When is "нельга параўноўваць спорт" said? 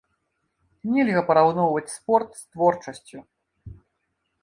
0.95-2.29